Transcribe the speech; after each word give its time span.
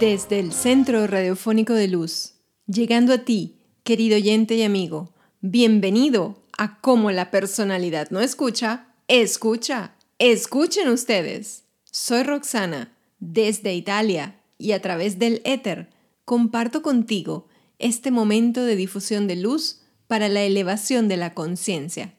Desde 0.00 0.40
el 0.40 0.54
Centro 0.54 1.06
Radiofónico 1.06 1.74
de 1.74 1.86
Luz, 1.86 2.32
llegando 2.66 3.12
a 3.12 3.18
ti, 3.18 3.58
querido 3.84 4.16
oyente 4.16 4.54
y 4.54 4.62
amigo, 4.62 5.12
bienvenido 5.42 6.42
a 6.56 6.80
Cómo 6.80 7.10
la 7.10 7.30
personalidad 7.30 8.08
no 8.08 8.20
escucha, 8.22 8.94
escucha. 9.08 9.94
Escuchen 10.18 10.88
ustedes. 10.88 11.64
Soy 11.84 12.22
Roxana, 12.22 12.96
desde 13.18 13.74
Italia 13.74 14.40
y 14.56 14.72
a 14.72 14.80
través 14.80 15.18
del 15.18 15.42
éter, 15.44 15.90
comparto 16.24 16.80
contigo 16.80 17.48
este 17.78 18.10
momento 18.10 18.64
de 18.64 18.76
difusión 18.76 19.26
de 19.26 19.36
luz 19.36 19.82
para 20.06 20.30
la 20.30 20.40
elevación 20.40 21.08
de 21.08 21.18
la 21.18 21.34
conciencia. 21.34 22.14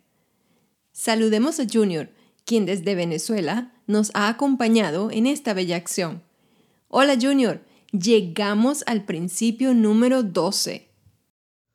Saludemos 0.91 1.59
a 1.59 1.65
Junior, 1.65 2.11
quien 2.45 2.67
desde 2.67 2.93
Venezuela 2.93 3.73
nos 3.87 4.11
ha 4.13 4.27
acompañado 4.27 5.09
en 5.09 5.25
esta 5.25 5.55
bella 5.55 5.77
acción. 5.77 6.21
Hola 6.87 7.17
Junior, 7.19 7.61
llegamos 7.91 8.83
al 8.87 9.03
principio 9.03 9.73
número 9.73 10.23
12. 10.23 10.91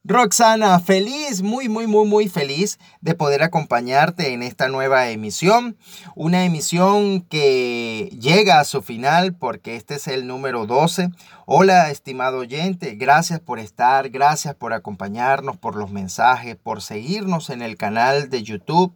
Roxana, 0.09 0.79
feliz, 0.79 1.43
muy, 1.43 1.69
muy, 1.69 1.89
muy, 1.89 2.07
muy 2.07 2.29
feliz 2.29 2.79
de 3.01 3.17
poder 3.17 3.43
acompañarte 3.43 4.33
en 4.33 4.45
esta 4.45 4.69
nueva 4.69 5.11
emisión. 5.11 5.77
Una 6.15 6.45
emisión 6.45 7.23
que 7.23 8.17
llega 8.21 8.61
a 8.61 8.65
su 8.65 8.83
final 8.83 9.35
porque 9.35 9.75
este 9.75 9.97
es 9.97 10.07
el 10.07 10.29
número 10.29 10.65
12. 10.65 11.11
Hola, 11.49 11.93
estimado 11.93 12.39
oyente, 12.39 12.97
gracias 12.97 13.39
por 13.39 13.61
estar, 13.61 14.09
gracias 14.09 14.57
por 14.57 14.73
acompañarnos, 14.73 15.57
por 15.57 15.77
los 15.77 15.93
mensajes, 15.93 16.57
por 16.57 16.83
seguirnos 16.83 17.51
en 17.51 17.63
el 17.63 17.77
canal 17.77 18.31
de 18.31 18.43
YouTube, 18.43 18.93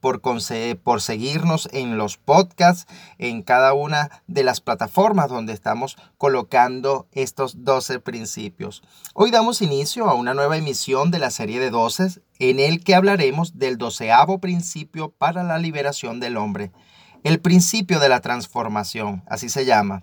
por, 0.00 0.22
por 0.22 1.02
seguirnos 1.02 1.68
en 1.74 1.98
los 1.98 2.16
podcasts, 2.16 2.90
en 3.18 3.42
cada 3.42 3.74
una 3.74 4.22
de 4.26 4.44
las 4.44 4.62
plataformas 4.62 5.28
donde 5.28 5.52
estamos 5.52 5.98
colocando 6.16 7.06
estos 7.12 7.66
12 7.66 8.00
principios. 8.00 8.82
Hoy 9.12 9.30
damos 9.30 9.60
inicio 9.60 10.08
a 10.08 10.14
una 10.14 10.32
nueva 10.32 10.56
emisión 10.56 11.10
de 11.10 11.18
la 11.18 11.30
serie 11.30 11.60
de 11.60 11.68
12 11.68 12.22
en 12.38 12.60
el 12.60 12.82
que 12.82 12.94
hablaremos 12.94 13.58
del 13.58 13.76
doceavo 13.76 14.38
principio 14.38 15.10
para 15.10 15.42
la 15.42 15.58
liberación 15.58 16.18
del 16.18 16.38
hombre, 16.38 16.72
el 17.24 17.40
principio 17.40 18.00
de 18.00 18.08
la 18.08 18.20
transformación, 18.20 19.22
así 19.26 19.50
se 19.50 19.66
llama. 19.66 20.02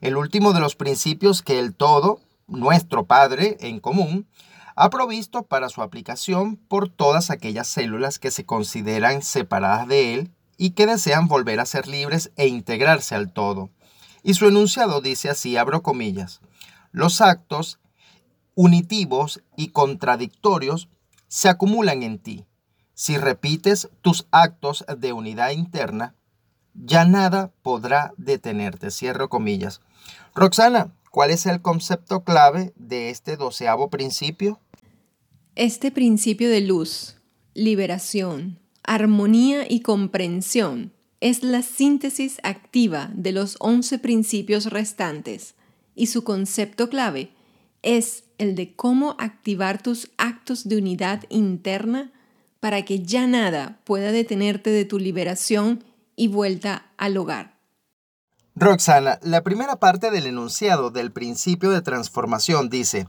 El 0.00 0.16
último 0.16 0.52
de 0.52 0.60
los 0.60 0.76
principios 0.76 1.42
que 1.42 1.58
el 1.58 1.74
todo, 1.74 2.20
nuestro 2.46 3.06
Padre 3.06 3.56
en 3.60 3.80
común, 3.80 4.26
ha 4.74 4.90
provisto 4.90 5.42
para 5.42 5.70
su 5.70 5.80
aplicación 5.80 6.56
por 6.56 6.90
todas 6.90 7.30
aquellas 7.30 7.66
células 7.66 8.18
que 8.18 8.30
se 8.30 8.44
consideran 8.44 9.22
separadas 9.22 9.88
de 9.88 10.14
él 10.14 10.30
y 10.58 10.70
que 10.70 10.86
desean 10.86 11.28
volver 11.28 11.60
a 11.60 11.66
ser 11.66 11.88
libres 11.88 12.30
e 12.36 12.46
integrarse 12.46 13.14
al 13.14 13.32
todo. 13.32 13.70
Y 14.22 14.34
su 14.34 14.46
enunciado 14.46 15.00
dice 15.00 15.30
así, 15.30 15.56
abro 15.56 15.82
comillas, 15.82 16.40
los 16.92 17.20
actos 17.20 17.78
unitivos 18.54 19.42
y 19.56 19.68
contradictorios 19.68 20.88
se 21.28 21.48
acumulan 21.48 22.02
en 22.02 22.18
ti. 22.18 22.44
Si 22.94 23.18
repites 23.18 23.88
tus 24.02 24.26
actos 24.30 24.84
de 24.98 25.12
unidad 25.12 25.50
interna, 25.50 26.14
ya 26.74 27.04
nada 27.04 27.52
podrá 27.62 28.12
detenerte. 28.16 28.90
Cierro 28.90 29.28
comillas. 29.28 29.80
Roxana, 30.36 30.92
¿cuál 31.10 31.30
es 31.30 31.46
el 31.46 31.62
concepto 31.62 32.22
clave 32.22 32.74
de 32.76 33.08
este 33.08 33.38
doceavo 33.38 33.88
principio? 33.88 34.60
Este 35.54 35.90
principio 35.90 36.50
de 36.50 36.60
luz, 36.60 37.16
liberación, 37.54 38.58
armonía 38.82 39.64
y 39.66 39.80
comprensión 39.80 40.92
es 41.20 41.42
la 41.42 41.62
síntesis 41.62 42.38
activa 42.42 43.10
de 43.14 43.32
los 43.32 43.56
once 43.60 43.98
principios 43.98 44.66
restantes 44.66 45.54
y 45.94 46.08
su 46.08 46.22
concepto 46.22 46.90
clave 46.90 47.30
es 47.80 48.24
el 48.36 48.54
de 48.56 48.76
cómo 48.76 49.16
activar 49.18 49.82
tus 49.82 50.10
actos 50.18 50.68
de 50.68 50.76
unidad 50.76 51.24
interna 51.30 52.12
para 52.60 52.84
que 52.84 53.02
ya 53.02 53.26
nada 53.26 53.80
pueda 53.84 54.12
detenerte 54.12 54.68
de 54.68 54.84
tu 54.84 54.98
liberación 54.98 55.82
y 56.14 56.28
vuelta 56.28 56.92
al 56.98 57.16
hogar. 57.16 57.55
Roxana, 58.58 59.18
la 59.22 59.42
primera 59.42 59.76
parte 59.76 60.10
del 60.10 60.24
enunciado 60.26 60.90
del 60.90 61.12
principio 61.12 61.70
de 61.70 61.82
transformación 61.82 62.70
dice, 62.70 63.06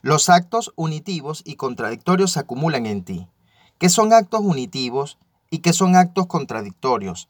los 0.00 0.30
actos 0.30 0.72
unitivos 0.76 1.42
y 1.44 1.56
contradictorios 1.56 2.32
se 2.32 2.40
acumulan 2.40 2.86
en 2.86 3.04
ti. 3.04 3.26
¿Qué 3.76 3.90
son 3.90 4.14
actos 4.14 4.40
unitivos 4.40 5.18
y 5.50 5.58
qué 5.58 5.74
son 5.74 5.94
actos 5.94 6.26
contradictorios? 6.26 7.28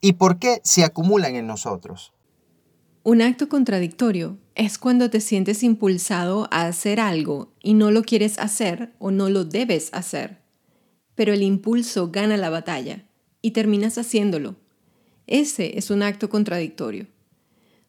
¿Y 0.00 0.12
por 0.12 0.38
qué 0.38 0.60
se 0.62 0.84
acumulan 0.84 1.34
en 1.34 1.48
nosotros? 1.48 2.12
Un 3.02 3.22
acto 3.22 3.48
contradictorio 3.48 4.38
es 4.54 4.78
cuando 4.78 5.10
te 5.10 5.20
sientes 5.20 5.64
impulsado 5.64 6.46
a 6.52 6.66
hacer 6.66 7.00
algo 7.00 7.52
y 7.60 7.74
no 7.74 7.90
lo 7.90 8.02
quieres 8.02 8.38
hacer 8.38 8.94
o 9.00 9.10
no 9.10 9.30
lo 9.30 9.44
debes 9.44 9.92
hacer. 9.92 10.44
Pero 11.16 11.32
el 11.32 11.42
impulso 11.42 12.12
gana 12.12 12.36
la 12.36 12.50
batalla 12.50 13.04
y 13.42 13.50
terminas 13.50 13.98
haciéndolo. 13.98 14.54
Ese 15.26 15.78
es 15.78 15.90
un 15.90 16.02
acto 16.02 16.28
contradictorio. 16.28 17.06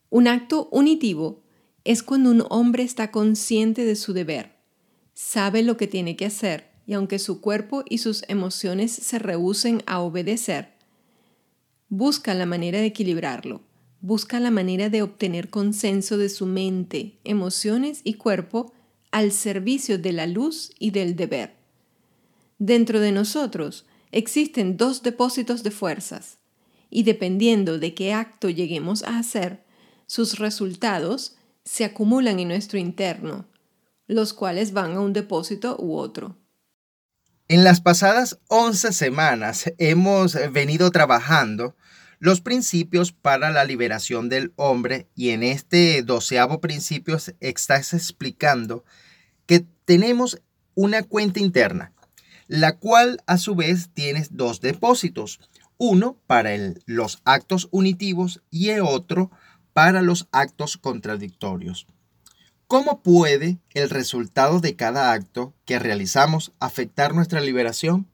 Un 0.10 0.28
acto 0.28 0.70
unitivo 0.72 1.44
es 1.84 2.02
cuando 2.04 2.32
un 2.32 2.44
hombre 2.50 2.84
está 2.84 3.12
consciente 3.12 3.86
de 3.86 3.96
su 3.96 4.14
deber, 4.14 4.56
sabe 5.14 5.62
lo 5.62 5.78
que 5.78 5.88
tiene 5.88 6.16
que 6.16 6.26
hacer 6.26 6.72
y 6.88 6.94
aunque 6.94 7.20
su 7.20 7.42
cuerpo 7.42 7.84
y 7.90 8.00
sus 8.00 8.24
emociones 8.28 8.92
se 8.92 9.20
rehúsen 9.20 9.84
a 9.86 10.00
obedecer, 10.00 10.74
busca 11.90 12.34
la 12.34 12.46
manera 12.46 12.80
de 12.80 12.88
equilibrarlo, 12.88 13.62
busca 14.02 14.40
la 14.40 14.52
manera 14.52 14.90
de 14.90 15.02
obtener 15.02 15.50
consenso 15.50 16.18
de 16.18 16.30
su 16.30 16.46
mente, 16.46 17.20
emociones 17.24 18.02
y 18.04 18.16
cuerpo 18.16 18.74
al 19.12 19.32
servicio 19.32 19.98
de 19.98 20.12
la 20.12 20.28
luz 20.28 20.72
y 20.80 20.92
del 20.92 21.16
deber. 21.16 21.56
Dentro 22.60 23.00
de 23.00 23.12
nosotros 23.12 23.86
existen 24.12 24.78
dos 24.78 25.04
depósitos 25.04 25.64
de 25.64 25.72
fuerzas, 25.72 26.38
y 26.90 27.04
dependiendo 27.04 27.80
de 27.80 27.94
qué 27.94 28.14
acto 28.14 28.50
lleguemos 28.50 29.04
a 29.04 29.18
hacer, 29.18 29.66
sus 30.08 30.40
resultados 30.40 31.36
se 31.64 31.84
acumulan 31.84 32.40
en 32.40 32.50
nuestro 32.50 32.78
interno, 32.78 33.48
los 34.08 34.34
cuales 34.34 34.72
van 34.74 34.94
a 34.94 35.02
un 35.02 35.14
depósito 35.14 35.78
u 35.80 35.96
otro. 35.98 36.38
En 37.48 37.64
las 37.64 37.82
pasadas 37.82 38.40
11 38.48 38.92
semanas 38.92 39.72
hemos 39.78 40.36
venido 40.52 40.90
trabajando 40.92 41.76
los 42.20 42.42
principios 42.42 43.12
para 43.12 43.52
la 43.52 43.66
liberación 43.66 44.30
del 44.30 44.54
hombre 44.56 45.10
y 45.16 45.30
en 45.30 45.44
este 45.44 46.02
doceavo 46.02 46.60
principio 46.60 47.18
estás 47.40 47.94
explicando 47.94 48.84
que 49.46 49.66
tenemos 49.86 50.42
una 50.74 51.04
cuenta 51.04 51.40
interna, 51.40 51.94
la 52.48 52.78
cual 52.78 53.22
a 53.28 53.38
su 53.38 53.56
vez 53.56 53.90
tiene 53.94 54.26
dos 54.32 54.60
depósitos, 54.62 55.40
uno 55.78 56.18
para 56.28 56.52
los 56.86 57.22
actos 57.26 57.68
unitivos 57.72 58.42
y 58.50 58.70
otro 58.80 59.32
para 59.74 60.02
los 60.02 60.28
actos 60.32 60.78
contradictorios. 60.78 61.88
¿Cómo 62.68 63.02
puede 63.04 63.60
el 63.74 63.90
resultado 63.90 64.60
de 64.60 64.76
cada 64.76 65.12
acto 65.12 65.54
que 65.66 65.78
realizamos 65.78 66.54
afectar 66.60 67.14
nuestra 67.14 67.42
liberación? 67.42 68.08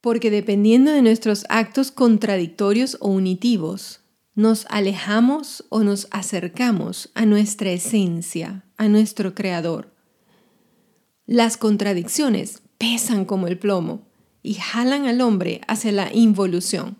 Porque 0.00 0.30
dependiendo 0.30 0.90
de 0.90 1.02
nuestros 1.02 1.44
actos 1.48 1.90
contradictorios 1.90 2.96
o 3.00 3.08
unitivos, 3.08 4.00
nos 4.34 4.66
alejamos 4.70 5.66
o 5.68 5.82
nos 5.82 6.08
acercamos 6.10 7.10
a 7.14 7.26
nuestra 7.26 7.70
esencia, 7.70 8.64
a 8.78 8.88
nuestro 8.88 9.34
creador. 9.34 9.94
Las 11.26 11.56
contradicciones 11.56 12.62
pesan 12.78 13.26
como 13.26 13.46
el 13.46 13.58
plomo 13.58 14.11
y 14.42 14.54
jalan 14.54 15.06
al 15.06 15.20
hombre 15.20 15.60
hacia 15.68 15.92
la 15.92 16.12
involución, 16.12 16.96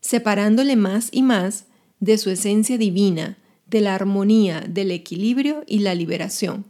separándole 0.00 0.76
más 0.76 1.08
y 1.12 1.22
más 1.22 1.66
de 2.00 2.18
su 2.18 2.30
esencia 2.30 2.78
divina, 2.78 3.38
de 3.66 3.80
la 3.80 3.94
armonía, 3.94 4.60
del 4.68 4.90
equilibrio 4.90 5.64
y 5.66 5.80
la 5.80 5.94
liberación. 5.94 6.66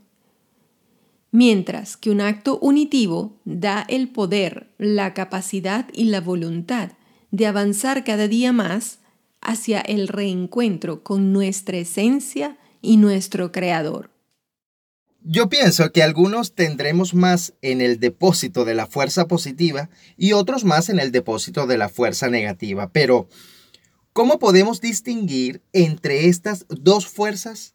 Mientras 1.32 1.96
que 1.96 2.10
un 2.10 2.20
acto 2.20 2.58
unitivo 2.60 3.40
da 3.44 3.84
el 3.88 4.08
poder, 4.08 4.70
la 4.78 5.14
capacidad 5.14 5.88
y 5.92 6.04
la 6.04 6.20
voluntad 6.20 6.92
de 7.32 7.46
avanzar 7.46 8.04
cada 8.04 8.28
día 8.28 8.52
más 8.52 9.00
hacia 9.40 9.80
el 9.80 10.06
reencuentro 10.06 11.02
con 11.02 11.32
nuestra 11.32 11.76
esencia 11.78 12.56
y 12.80 12.96
nuestro 12.96 13.50
creador. 13.50 14.13
Yo 15.24 15.48
pienso 15.48 15.90
que 15.90 16.02
algunos 16.02 16.54
tendremos 16.54 17.14
más 17.14 17.54
en 17.62 17.80
el 17.80 17.98
depósito 17.98 18.64
de 18.64 18.74
la 18.74 18.86
fuerza 18.86 19.26
positiva 19.26 19.90
y 20.16 20.32
otros 20.32 20.64
más 20.64 20.88
en 20.88 21.00
el 21.00 21.10
depósito 21.10 21.66
de 21.66 21.78
la 21.78 21.88
fuerza 21.88 22.28
negativa, 22.28 22.92
pero 22.92 23.28
¿Cómo 24.14 24.38
podemos 24.38 24.80
distinguir 24.80 25.60
entre 25.72 26.28
estas 26.28 26.66
dos 26.68 27.08
fuerzas? 27.08 27.74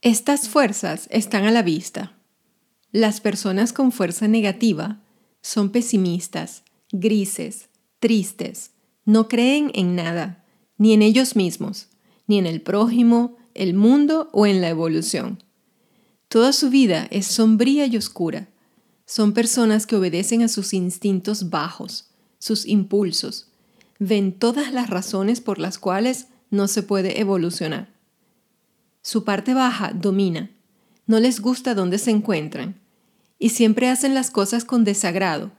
Estas 0.00 0.48
fuerzas 0.48 1.08
están 1.10 1.44
a 1.44 1.50
la 1.50 1.62
vista. 1.62 2.16
Las 2.92 3.20
personas 3.20 3.72
con 3.72 3.90
fuerza 3.90 4.28
negativa 4.28 5.02
son 5.42 5.70
pesimistas, 5.70 6.62
grises, 6.92 7.68
tristes, 7.98 8.70
No 9.04 9.26
creen 9.26 9.72
en 9.74 9.96
nada, 9.96 10.44
ni 10.76 10.92
en 10.92 11.02
ellos 11.02 11.34
mismos, 11.34 11.88
ni 12.28 12.38
en 12.38 12.46
el 12.46 12.62
prójimo, 12.62 13.38
el 13.54 13.74
mundo 13.74 14.30
o 14.32 14.46
en 14.46 14.60
la 14.60 14.68
evolución. 14.68 15.42
Toda 16.28 16.52
su 16.52 16.68
vida 16.68 17.08
es 17.10 17.26
sombría 17.26 17.86
y 17.86 17.96
oscura. 17.96 18.48
Son 19.06 19.32
personas 19.32 19.86
que 19.86 19.96
obedecen 19.96 20.42
a 20.42 20.48
sus 20.48 20.74
instintos 20.74 21.48
bajos, 21.48 22.10
sus 22.38 22.66
impulsos. 22.66 23.48
Ven 23.98 24.38
todas 24.38 24.70
las 24.74 24.90
razones 24.90 25.40
por 25.40 25.58
las 25.58 25.78
cuales 25.78 26.26
no 26.50 26.68
se 26.68 26.82
puede 26.82 27.18
evolucionar. 27.18 27.88
Su 29.00 29.24
parte 29.24 29.54
baja 29.54 29.92
domina. 29.94 30.50
No 31.06 31.18
les 31.18 31.40
gusta 31.40 31.74
dónde 31.74 31.96
se 31.96 32.10
encuentran. 32.10 32.78
Y 33.38 33.48
siempre 33.50 33.88
hacen 33.88 34.12
las 34.12 34.30
cosas 34.30 34.66
con 34.66 34.84
desagrado. 34.84 35.52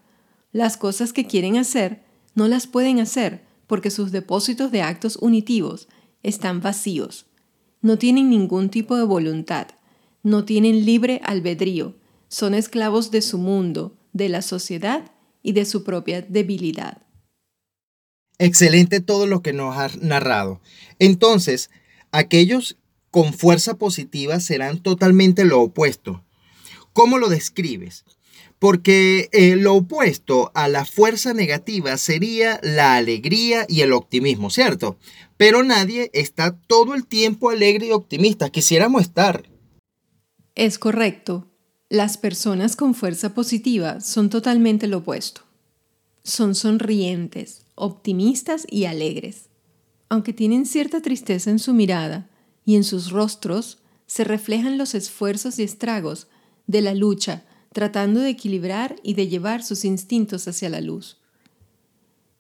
Las 0.52 0.78
cosas 0.78 1.14
que 1.14 1.26
quieren 1.26 1.58
hacer 1.58 2.04
no 2.36 2.48
las 2.48 2.68
pueden 2.68 3.00
hacer 3.00 3.44
porque 3.66 3.90
sus 3.90 4.12
depósitos 4.12 4.72
de 4.72 4.84
actos 4.84 5.16
unitivos 5.16 5.88
están 6.22 6.62
vacíos. 6.62 7.26
No 7.82 7.98
tienen 7.98 8.30
ningún 8.30 8.70
tipo 8.70 8.96
de 8.96 9.04
voluntad 9.04 9.68
no 10.24 10.46
tienen 10.46 10.86
libre 10.86 11.22
albedrío, 11.24 11.96
son 12.28 12.54
esclavos 12.54 13.12
de 13.12 13.22
su 13.22 13.38
mundo, 13.38 13.98
de 14.14 14.30
la 14.30 14.42
sociedad 14.42 15.12
y 15.42 15.54
de 15.54 15.66
su 15.66 15.84
propia 15.84 16.22
debilidad. 16.22 17.04
Excelente 18.38 19.02
todo 19.02 19.28
lo 19.28 19.42
que 19.42 19.54
nos 19.54 19.78
has 19.78 19.98
narrado. 19.98 20.62
Entonces, 20.98 21.70
aquellos 22.12 22.78
con 23.12 23.34
fuerza 23.34 23.76
positiva 23.76 24.40
serán 24.40 24.82
totalmente 24.82 25.44
lo 25.44 25.62
opuesto. 25.62 26.24
¿Cómo 26.94 27.18
lo 27.18 27.30
describes? 27.30 28.06
Porque 28.60 29.30
eh, 29.32 29.56
lo 29.56 29.76
opuesto 29.76 30.52
a 30.54 30.68
la 30.68 30.86
fuerza 30.86 31.34
negativa 31.34 31.98
sería 31.98 32.60
la 32.62 32.96
alegría 32.96 33.66
y 33.68 33.82
el 33.82 33.94
optimismo, 33.94 34.50
¿cierto? 34.50 34.98
Pero 35.38 35.64
nadie 35.64 36.10
está 36.14 36.58
todo 36.68 36.94
el 36.94 37.06
tiempo 37.06 37.50
alegre 37.50 37.88
y 37.88 37.92
optimista. 37.92 38.50
Quisiéramos 38.50 39.02
estar. 39.02 39.50
Es 40.56 40.80
correcto. 40.80 41.48
Las 41.90 42.18
personas 42.18 42.76
con 42.76 42.94
fuerza 42.94 43.34
positiva 43.34 44.02
son 44.02 44.30
totalmente 44.30 44.88
lo 44.88 45.00
opuesto. 45.00 45.42
Son 46.24 46.54
sonrientes, 46.54 47.66
optimistas 47.76 48.68
y 48.70 48.86
alegres. 48.86 49.50
Aunque 50.10 50.34
tienen 50.34 50.66
cierta 50.66 51.02
tristeza 51.02 51.50
en 51.50 51.60
su 51.60 51.74
mirada 51.74 52.30
y 52.66 52.76
en 52.76 52.84
sus 52.84 53.12
rostros, 53.12 53.80
se 54.06 54.24
reflejan 54.24 54.78
los 54.78 54.96
esfuerzos 54.96 55.60
y 55.60 55.64
estragos 55.64 56.28
de 56.68 56.82
la 56.82 56.94
lucha 56.94 57.46
tratando 57.74 58.20
de 58.20 58.30
equilibrar 58.30 58.96
y 59.04 59.14
de 59.14 59.28
llevar 59.28 59.64
sus 59.64 59.86
instintos 59.86 60.48
hacia 60.48 60.70
la 60.70 60.82
luz. 60.82 61.18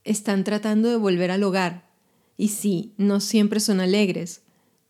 Están 0.03 0.43
tratando 0.43 0.89
de 0.89 0.95
volver 0.95 1.31
al 1.31 1.43
hogar, 1.43 1.89
y 2.37 2.49
sí, 2.49 2.93
no 2.97 3.19
siempre 3.19 3.59
son 3.59 3.79
alegres, 3.79 4.41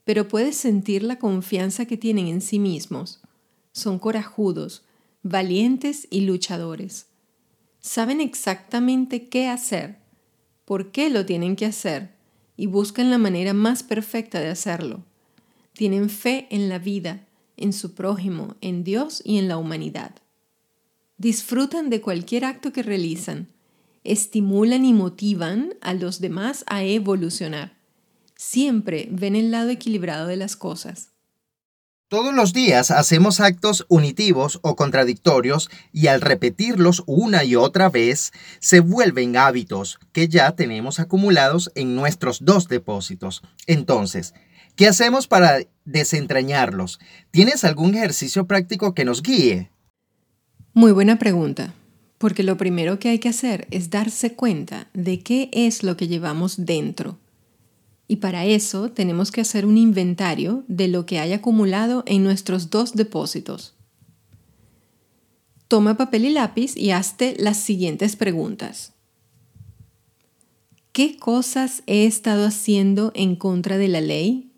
pero 0.10 0.28
puedes 0.28 0.58
sentir 0.58 1.04
la 1.04 1.20
confianza 1.20 1.86
que 1.86 1.96
tienen 1.96 2.26
en 2.26 2.42
sí 2.42 2.58
mismos. 2.58 3.22
Son 3.74 4.00
corajudos, 4.00 4.82
valientes 5.22 6.08
y 6.10 6.22
luchadores. 6.22 7.06
Saben 7.80 8.20
exactamente 8.20 9.28
qué 9.28 9.48
hacer, 9.48 10.00
por 10.66 10.90
qué 10.90 11.12
lo 11.12 11.28
tienen 11.28 11.56
que 11.56 11.68
hacer 11.68 12.10
y 12.58 12.66
buscan 12.66 13.12
la 13.12 13.20
manera 13.20 13.54
más 13.54 13.84
perfecta 13.84 14.40
de 14.40 14.48
hacerlo. 14.48 15.04
Tienen 15.74 16.10
fe 16.10 16.48
en 16.50 16.70
la 16.70 16.80
vida, 16.80 17.28
en 17.56 17.72
su 17.72 17.94
prójimo, 17.94 18.56
en 18.62 18.84
Dios 18.84 19.22
y 19.24 19.38
en 19.38 19.48
la 19.48 19.58
humanidad. 19.58 20.16
Disfrutan 21.20 21.92
de 21.92 22.02
cualquier 22.02 22.46
acto 22.46 22.74
que 22.74 22.82
realizan, 22.82 23.48
estimulan 24.04 24.86
y 24.86 24.94
motivan 24.94 25.76
a 25.82 25.94
los 25.94 26.20
demás 26.20 26.64
a 26.66 26.82
evolucionar 26.82 27.79
siempre 28.40 29.10
ven 29.12 29.36
el 29.36 29.52
lado 29.52 29.70
equilibrado 29.70 30.26
de 30.26 30.38
las 30.38 30.56
cosas. 30.56 31.10
Todos 32.08 32.34
los 32.34 32.54
días 32.54 32.90
hacemos 32.90 33.42
actos 33.42 33.86
unitivos 33.90 34.60
o 34.64 34.78
contradictorios 34.78 35.70
y 35.92 36.08
al 36.08 36.22
repetirlos 36.22 37.04
una 37.06 37.44
y 37.44 37.56
otra 37.56 37.90
vez 37.90 38.32
se 38.60 38.80
vuelven 38.80 39.36
hábitos 39.36 40.00
que 40.14 40.30
ya 40.30 40.54
tenemos 40.54 41.02
acumulados 41.02 41.70
en 41.76 41.96
nuestros 41.96 42.46
dos 42.46 42.70
depósitos. 42.70 43.44
Entonces, 43.68 44.34
¿qué 44.78 44.88
hacemos 44.88 45.28
para 45.28 45.60
desentrañarlos? 45.84 47.00
¿Tienes 47.32 47.66
algún 47.66 47.94
ejercicio 47.94 48.48
práctico 48.48 48.96
que 48.96 49.06
nos 49.06 49.22
guíe? 49.22 49.70
Muy 50.74 50.94
buena 50.94 51.20
pregunta, 51.20 51.74
porque 52.18 52.44
lo 52.44 52.56
primero 52.56 53.00
que 53.00 53.10
hay 53.10 53.20
que 53.20 53.30
hacer 53.30 53.68
es 53.70 53.90
darse 53.90 54.34
cuenta 54.34 54.88
de 54.94 55.20
qué 55.20 55.50
es 55.52 55.84
lo 55.84 55.98
que 55.98 56.08
llevamos 56.08 56.66
dentro 56.66 57.20
y 58.10 58.16
para 58.16 58.44
eso 58.44 58.90
tenemos 58.90 59.30
que 59.30 59.42
hacer 59.42 59.68
un 59.68 59.78
inventario 59.78 60.64
de 60.68 60.88
lo 60.88 61.06
que 61.06 61.20
hay 61.20 61.32
acumulado 61.32 62.04
en 62.08 62.24
nuestros 62.24 62.72
dos 62.72 62.94
depósitos. 62.94 63.76
Toma 65.68 65.96
papel 65.96 66.26
y 66.26 66.32
lápiz 66.32 66.76
y 66.76 66.90
hazte 66.90 67.36
las 67.38 67.58
siguientes 67.58 68.16
preguntas. 68.16 68.94
¿Qué 70.92 71.18
cosas 71.18 71.84
he 71.86 72.08
estado 72.08 72.48
haciendo 72.48 73.12
en 73.14 73.36
contra 73.36 73.78
de 73.78 73.88
la 73.88 74.02
ley? 74.02 74.54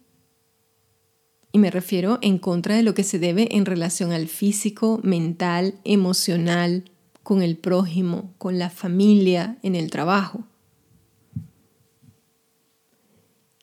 Y 1.51 1.59
me 1.59 1.71
refiero 1.71 2.19
en 2.21 2.38
contra 2.38 2.75
de 2.75 2.83
lo 2.83 2.94
que 2.94 3.03
se 3.03 3.19
debe 3.19 3.57
en 3.57 3.65
relación 3.65 4.13
al 4.13 4.30
físico, 4.30 5.01
mental, 5.03 5.75
emocional, 5.83 6.86
con 7.21 7.42
el 7.42 7.57
prójimo, 7.57 8.33
con 8.38 8.57
la 8.57 8.69
familia, 8.69 9.57
en 9.62 9.75
el 9.75 9.92
trabajo. 9.92 10.48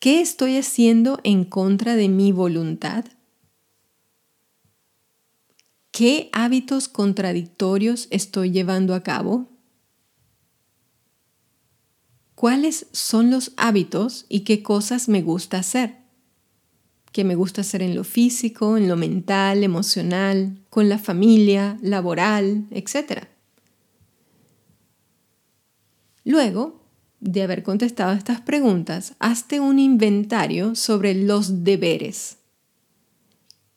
¿Qué 0.01 0.21
estoy 0.21 0.57
haciendo 0.57 1.19
en 1.25 1.45
contra 1.45 1.97
de 1.97 2.09
mi 2.09 2.31
voluntad? 2.31 3.05
¿Qué 5.91 6.31
hábitos 6.33 6.87
contradictorios 6.87 8.07
estoy 8.11 8.53
llevando 8.53 8.95
a 8.95 9.03
cabo? 9.03 9.49
¿Cuáles 12.37 12.87
son 12.93 13.33
los 13.33 13.51
hábitos 13.57 14.25
y 14.29 14.41
qué 14.41 14.63
cosas 14.63 15.09
me 15.09 15.21
gusta 15.21 15.59
hacer? 15.59 15.97
¿Qué 17.11 17.25
me 17.25 17.35
gusta 17.35 17.63
hacer 17.63 17.83
en 17.83 17.97
lo 17.97 18.05
físico, 18.05 18.77
en 18.77 18.87
lo 18.87 18.97
mental, 18.97 19.65
emocional, 19.65 20.65
con 20.71 20.89
la 20.89 20.99
familia, 20.99 21.77
laboral, 21.83 22.69
etcétera? 22.71 23.29
Luego, 26.23 26.88
de 27.21 27.43
haber 27.43 27.63
contestado 27.63 28.13
estas 28.13 28.41
preguntas, 28.41 29.15
hazte 29.19 29.61
un 29.61 29.79
inventario 29.79 30.75
sobre 30.75 31.15
los 31.15 31.65
deberes. 31.65 32.39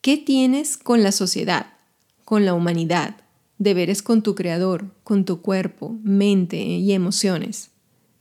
¿Qué 0.02 0.18
tienes 0.18 0.78
con 0.78 1.04
la 1.04 1.12
sociedad, 1.12 1.68
con 2.26 2.46
la 2.46 2.54
humanidad? 2.54 3.18
Deberes 3.58 4.02
con 4.02 4.24
tu 4.24 4.36
creador, 4.36 4.96
con 5.04 5.26
tu 5.26 5.42
cuerpo, 5.42 5.96
mente 6.04 6.58
y 6.58 6.92
emociones, 6.94 7.70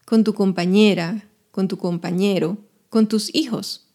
con 0.05 0.25
tu 0.25 0.35
compañera, 0.35 1.27
con 1.51 1.69
tu 1.69 1.79
compañero, 1.79 2.59
con 2.91 3.09
tus 3.09 3.35
hijos. 3.35 3.87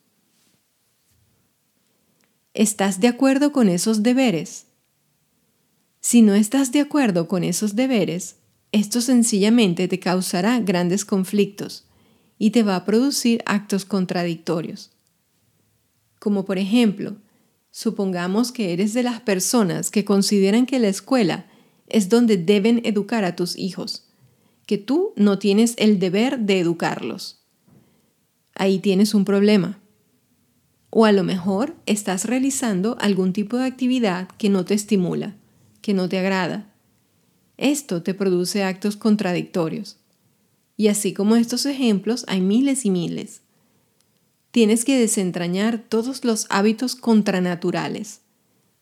¿Estás 2.54 3.00
de 3.00 3.08
acuerdo 3.08 3.52
con 3.52 3.70
esos 3.70 4.02
deberes? 4.02 4.68
Si 6.00 6.22
no 6.22 6.34
estás 6.34 6.72
de 6.72 6.80
acuerdo 6.80 7.28
con 7.28 7.44
esos 7.44 7.76
deberes, 7.76 8.38
esto 8.76 9.00
sencillamente 9.00 9.88
te 9.88 10.02
causará 10.02 10.60
grandes 10.60 11.06
conflictos 11.06 11.86
y 12.38 12.50
te 12.50 12.62
va 12.62 12.76
a 12.76 12.84
producir 12.84 13.42
actos 13.46 13.86
contradictorios. 13.86 14.92
Como 16.20 16.44
por 16.44 16.58
ejemplo, 16.58 17.16
supongamos 17.72 18.52
que 18.52 18.74
eres 18.74 18.94
de 18.94 19.04
las 19.04 19.22
personas 19.22 19.92
que 19.92 20.04
consideran 20.04 20.66
que 20.66 20.80
la 20.80 20.90
escuela 20.90 21.46
es 21.88 22.10
donde 22.10 22.36
deben 22.36 22.82
educar 22.84 23.24
a 23.24 23.38
tus 23.38 23.58
hijos, 23.58 24.10
que 24.66 24.78
tú 24.78 25.14
no 25.16 25.40
tienes 25.40 25.76
el 25.78 25.98
deber 25.98 26.40
de 26.40 26.60
educarlos. 26.60 27.46
Ahí 28.56 28.80
tienes 28.80 29.14
un 29.14 29.24
problema. 29.24 29.80
O 30.90 31.06
a 31.06 31.14
lo 31.14 31.24
mejor 31.24 31.78
estás 31.86 32.26
realizando 32.26 32.98
algún 33.00 33.32
tipo 33.32 33.56
de 33.56 33.68
actividad 33.68 34.28
que 34.38 34.50
no 34.50 34.66
te 34.66 34.74
estimula, 34.74 35.38
que 35.82 35.94
no 35.94 36.10
te 36.10 36.20
agrada 36.20 36.75
esto 37.58 38.04
te 38.04 38.14
produce 38.14 38.64
actos 38.64 38.98
contradictorios. 38.98 39.98
Y 40.78 40.88
así 40.90 41.14
como 41.14 41.36
estos 41.36 41.66
ejemplos, 41.66 42.26
hay 42.28 42.42
miles 42.42 42.86
y 42.86 42.92
miles. 42.92 43.42
Tienes 44.52 44.86
que 44.86 44.98
desentrañar 44.98 45.80
todos 45.80 46.24
los 46.24 46.48
hábitos 46.50 46.96
contranaturales, 46.96 48.22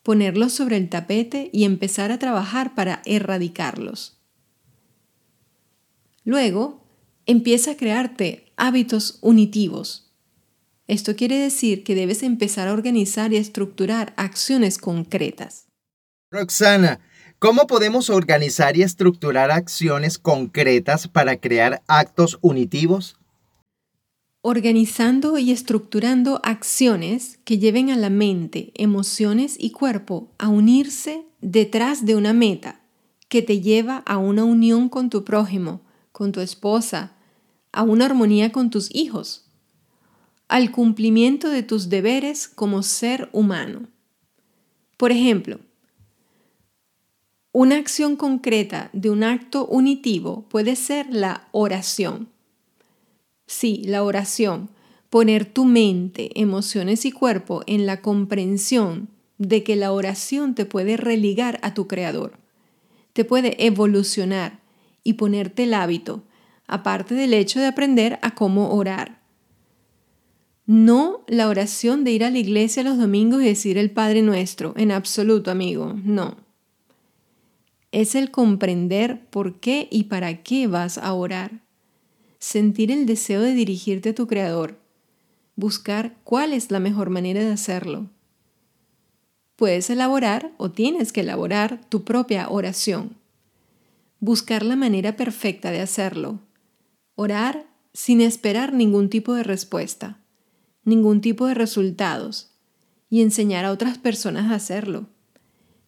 ponerlos 0.02 0.54
sobre 0.54 0.78
el 0.78 0.90
tapete 0.90 1.50
y 1.52 1.64
empezar 1.64 2.12
a 2.12 2.20
trabajar 2.20 2.76
para 2.76 3.02
erradicarlos. 3.06 4.18
Luego, 6.24 6.86
empieza 7.26 7.72
a 7.72 7.78
crearte 7.78 8.52
hábitos 8.56 9.18
unitivos. 9.22 10.12
Esto 10.88 11.16
quiere 11.16 11.38
decir 11.38 11.84
que 11.84 11.96
debes 11.96 12.24
empezar 12.24 12.68
a 12.68 12.74
organizar 12.74 13.34
y 13.34 13.38
estructurar 13.38 14.14
acciones 14.18 14.78
concretas. 14.78 15.68
Roxana, 16.30 17.00
¿Cómo 17.44 17.68
podemos 17.68 18.10
organizar 18.10 18.78
y 18.78 18.84
estructurar 18.84 19.52
acciones 19.52 20.18
concretas 20.18 21.10
para 21.10 21.36
crear 21.36 21.84
actos 21.90 22.40
unitivos? 22.40 23.18
Organizando 24.42 25.38
y 25.38 25.52
estructurando 25.52 26.40
acciones 26.42 27.40
que 27.44 27.58
lleven 27.60 27.90
a 27.90 27.98
la 27.98 28.10
mente, 28.10 28.72
emociones 28.76 29.58
y 29.60 29.72
cuerpo 29.72 30.32
a 30.38 30.48
unirse 30.48 31.26
detrás 31.42 32.06
de 32.06 32.16
una 32.16 32.32
meta 32.32 32.80
que 33.28 33.42
te 33.42 33.60
lleva 33.60 33.98
a 34.06 34.16
una 34.16 34.46
unión 34.46 34.88
con 34.88 35.10
tu 35.10 35.26
prójimo, 35.26 35.82
con 36.14 36.32
tu 36.32 36.40
esposa, 36.40 37.12
a 37.74 37.84
una 37.84 38.06
armonía 38.06 38.54
con 38.54 38.70
tus 38.70 38.88
hijos, 38.96 39.50
al 40.48 40.72
cumplimiento 40.72 41.50
de 41.50 41.62
tus 41.62 41.90
deberes 41.90 42.48
como 42.48 42.84
ser 42.84 43.28
humano. 43.34 43.90
Por 44.96 45.12
ejemplo, 45.12 45.60
una 47.56 47.78
acción 47.78 48.16
concreta 48.16 48.90
de 48.94 49.12
un 49.12 49.24
acto 49.24 49.68
unitivo 49.68 50.44
puede 50.50 50.76
ser 50.76 51.06
la 51.12 51.48
oración. 51.52 52.30
Sí, 53.46 53.84
la 53.86 54.04
oración. 54.04 54.72
Poner 55.12 55.46
tu 55.46 55.64
mente, 55.64 56.32
emociones 56.34 57.06
y 57.06 57.12
cuerpo 57.12 57.62
en 57.68 57.86
la 57.86 58.02
comprensión 58.02 59.08
de 59.38 59.64
que 59.64 59.76
la 59.76 59.92
oración 59.92 60.56
te 60.56 60.66
puede 60.66 60.98
religar 60.98 61.60
a 61.62 61.76
tu 61.76 61.88
Creador, 61.88 62.40
te 63.14 63.24
puede 63.24 63.64
evolucionar 63.64 64.60
y 65.04 65.14
ponerte 65.14 65.64
el 65.64 65.76
hábito, 65.76 66.24
aparte 66.66 67.14
del 67.14 67.36
hecho 67.36 67.60
de 67.60 67.68
aprender 67.68 68.18
a 68.24 68.34
cómo 68.34 68.74
orar. 68.74 69.22
No 70.66 71.24
la 71.28 71.48
oración 71.50 72.04
de 72.04 72.14
ir 72.14 72.24
a 72.24 72.32
la 72.32 72.40
iglesia 72.40 72.82
los 72.82 72.98
domingos 72.98 73.44
y 73.44 73.46
decir 73.46 73.78
el 73.78 73.92
Padre 73.92 74.24
Nuestro, 74.24 74.74
en 74.76 74.92
absoluto, 74.92 75.52
amigo, 75.52 75.94
no 76.04 76.44
es 77.94 78.16
el 78.16 78.32
comprender 78.32 79.24
por 79.30 79.60
qué 79.60 79.88
y 79.92 80.06
para 80.06 80.42
qué 80.42 80.66
vas 80.66 80.98
a 80.98 81.14
orar. 81.14 81.62
Sentir 82.40 82.92
el 82.92 83.06
deseo 83.06 83.40
de 83.40 83.54
dirigirte 83.54 84.10
a 84.10 84.16
tu 84.16 84.26
Creador. 84.26 84.80
Buscar 85.56 86.16
cuál 86.24 86.54
es 86.54 86.72
la 86.72 86.80
mejor 86.80 87.12
manera 87.12 87.42
de 87.42 87.52
hacerlo. 87.52 88.10
Puedes 89.56 89.92
elaborar 89.92 90.54
o 90.58 90.72
tienes 90.72 91.14
que 91.14 91.22
elaborar 91.22 91.88
tu 91.90 92.04
propia 92.04 92.50
oración. 92.50 93.16
Buscar 94.20 94.64
la 94.64 94.76
manera 94.76 95.16
perfecta 95.16 95.70
de 95.70 95.82
hacerlo. 95.82 96.40
Orar 97.14 97.68
sin 97.94 98.22
esperar 98.22 98.74
ningún 98.74 99.08
tipo 99.12 99.36
de 99.36 99.44
respuesta, 99.44 100.18
ningún 100.84 101.22
tipo 101.22 101.46
de 101.46 101.54
resultados, 101.54 102.50
y 103.08 103.22
enseñar 103.22 103.66
a 103.66 103.72
otras 103.72 104.00
personas 104.00 104.52
a 104.52 104.56
hacerlo. 104.56 105.13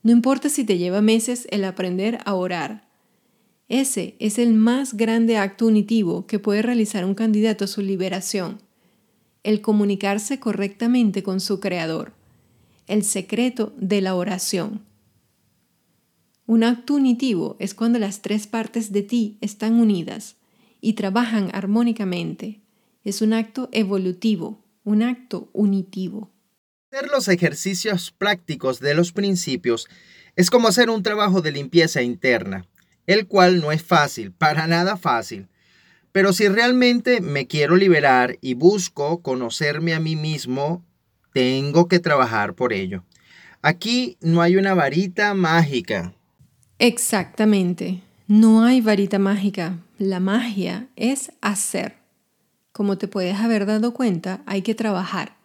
No 0.06 0.12
importa 0.12 0.50
si 0.50 0.64
te 0.64 0.78
lleva 0.78 1.02
meses 1.02 1.48
el 1.50 1.64
aprender 1.64 2.20
a 2.26 2.36
orar. 2.36 2.88
Ese 3.70 4.16
es 4.20 4.38
el 4.38 4.54
más 4.54 4.94
grande 4.94 5.38
acto 5.38 5.66
unitivo 5.66 6.28
que 6.28 6.38
puede 6.38 6.62
realizar 6.62 7.06
un 7.06 7.16
candidato 7.16 7.66
a 7.66 7.68
su 7.68 7.82
liberación. 7.82 8.60
El 9.42 9.62
comunicarse 9.62 10.40
correctamente 10.40 11.24
con 11.24 11.40
su 11.40 11.60
Creador. 11.60 12.14
El 12.86 13.04
secreto 13.04 13.74
de 13.78 14.02
la 14.02 14.14
oración. 14.14 14.82
Un 16.46 16.64
acto 16.64 16.94
unitivo 16.94 17.56
es 17.58 17.74
cuando 17.74 17.98
las 17.98 18.22
tres 18.22 18.46
partes 18.46 18.92
de 18.92 19.02
ti 19.02 19.40
están 19.42 19.80
unidas 19.80 20.36
y 20.82 20.94
trabajan 20.94 21.50
armónicamente. 21.52 22.62
Es 23.04 23.24
un 23.24 23.34
acto 23.34 23.70
evolutivo, 23.72 24.64
un 24.84 25.02
acto 25.02 25.50
unitivo. 25.52 26.30
Hacer 26.96 27.12
los 27.12 27.28
ejercicios 27.28 28.16
prácticos 28.18 28.80
de 28.80 28.94
los 28.94 29.12
principios 29.12 29.90
es 30.38 30.50
como 30.50 30.70
hacer 30.70 30.90
un 30.90 31.04
trabajo 31.04 31.42
de 31.42 31.52
limpieza 31.52 32.02
interna, 32.02 32.66
el 33.06 33.28
cual 33.28 33.60
no 33.60 33.74
es 33.74 33.84
fácil, 33.84 34.32
para 34.32 34.66
nada 34.66 34.96
fácil. 34.96 35.50
Pero 36.14 36.32
si 36.32 36.48
realmente 36.48 37.20
me 37.20 37.48
quiero 37.48 37.76
liberar 37.76 38.38
y 38.40 38.54
busco 38.54 39.22
conocerme 39.22 39.94
a 39.94 40.00
mí 40.00 40.16
mismo, 40.16 40.86
tengo 41.34 41.90
que 41.90 42.00
trabajar 42.00 42.54
por 42.54 42.72
ello. 42.72 43.04
Aquí 43.62 44.16
no 44.22 44.42
hay 44.42 44.56
una 44.56 44.74
varita 44.74 45.34
mágica. 45.34 46.14
Exactamente, 46.80 48.04
no 48.28 48.64
hay 48.64 48.80
varita 48.80 49.20
mágica. 49.20 49.80
La 49.98 50.22
magia 50.22 50.88
es 50.96 51.34
hacer. 51.42 51.98
Como 52.72 52.98
te 52.98 53.10
puedes 53.10 53.36
haber 53.36 53.66
dado 53.66 53.94
cuenta, 53.94 54.44
hay 54.46 54.62
que 54.62 54.76
trabajar. 54.76 55.36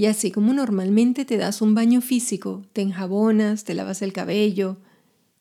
Y 0.00 0.06
así 0.06 0.30
como 0.30 0.54
normalmente 0.54 1.26
te 1.26 1.36
das 1.36 1.60
un 1.60 1.74
baño 1.74 2.00
físico, 2.00 2.62
te 2.72 2.80
enjabonas, 2.80 3.64
te 3.64 3.74
lavas 3.74 4.00
el 4.00 4.14
cabello, 4.14 4.78